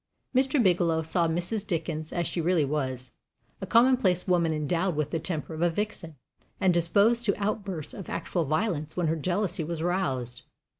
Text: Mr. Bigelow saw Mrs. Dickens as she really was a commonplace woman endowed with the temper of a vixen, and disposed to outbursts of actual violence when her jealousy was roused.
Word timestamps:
Mr. 0.35 0.57
Bigelow 0.63 1.03
saw 1.03 1.27
Mrs. 1.27 1.67
Dickens 1.67 2.11
as 2.11 2.25
she 2.25 2.41
really 2.41 2.65
was 2.65 3.11
a 3.61 3.67
commonplace 3.67 4.27
woman 4.27 4.51
endowed 4.51 4.95
with 4.95 5.11
the 5.11 5.19
temper 5.19 5.53
of 5.53 5.61
a 5.61 5.69
vixen, 5.69 6.15
and 6.59 6.73
disposed 6.73 7.23
to 7.25 7.35
outbursts 7.37 7.93
of 7.93 8.09
actual 8.09 8.43
violence 8.43 8.97
when 8.97 9.05
her 9.05 9.15
jealousy 9.15 9.63
was 9.63 9.83
roused. 9.83 10.41